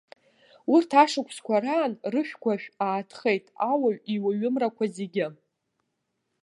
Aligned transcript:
Урҭ 0.73 0.89
ашықәсқәа 1.03 1.57
раан 1.63 1.93
рышәгәашә 2.13 2.67
аатхеит 2.87 3.45
ауаҩ 3.69 3.97
иуаҩымрақәа 4.13 4.85
зегьы. 4.95 5.27